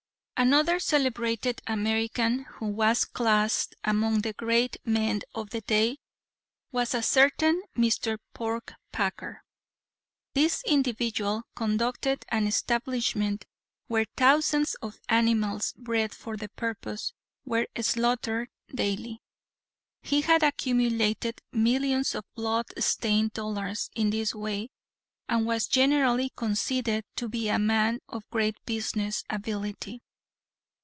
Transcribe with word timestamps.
Another 0.43 0.79
celebrated 0.79 1.61
American 1.67 2.45
who 2.53 2.65
was 2.65 3.05
classed 3.05 3.75
among 3.83 4.21
the 4.21 4.33
great 4.33 4.75
men 4.83 5.21
of 5.35 5.51
the 5.51 5.61
day 5.61 5.99
was 6.71 6.95
a 6.95 7.03
certain 7.03 7.61
Mr. 7.77 8.17
Porkpacker. 8.33 9.41
This 10.33 10.63
individual 10.65 11.43
conducted 11.55 12.25
an 12.29 12.47
establishment 12.47 13.45
where 13.85 14.07
thousands 14.17 14.73
of 14.81 14.99
animals, 15.09 15.75
bred 15.77 16.11
for 16.15 16.35
the 16.37 16.49
purpose, 16.49 17.13
were 17.45 17.67
slaughtered 17.79 18.49
daily. 18.73 19.21
He 20.01 20.21
had 20.21 20.41
accumulated 20.41 21.39
millions 21.51 22.15
of 22.15 22.23
blood 22.33 22.65
stained 22.83 23.33
dollars 23.33 23.91
in 23.93 24.09
this 24.09 24.33
way, 24.33 24.69
and 25.29 25.45
was 25.45 25.67
generally 25.67 26.31
conceded 26.35 27.05
to 27.17 27.29
be 27.29 27.47
a 27.47 27.59
man 27.59 27.99
of 28.09 28.27
great 28.31 28.55
business 28.65 29.23
ability. 29.29 30.01